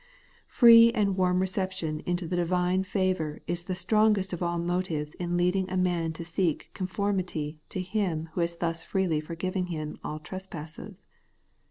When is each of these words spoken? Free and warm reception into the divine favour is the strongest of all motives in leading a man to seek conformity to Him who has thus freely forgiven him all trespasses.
Free 0.47 0.91
and 0.93 1.15
warm 1.15 1.37
reception 1.41 1.99
into 2.07 2.27
the 2.27 2.35
divine 2.35 2.83
favour 2.83 3.39
is 3.45 3.65
the 3.65 3.75
strongest 3.75 4.33
of 4.33 4.41
all 4.41 4.57
motives 4.57 5.13
in 5.13 5.37
leading 5.37 5.69
a 5.69 5.77
man 5.77 6.11
to 6.13 6.25
seek 6.25 6.71
conformity 6.73 7.59
to 7.69 7.81
Him 7.81 8.29
who 8.33 8.41
has 8.41 8.55
thus 8.55 8.81
freely 8.81 9.21
forgiven 9.21 9.67
him 9.67 9.99
all 10.03 10.17
trespasses. 10.17 11.05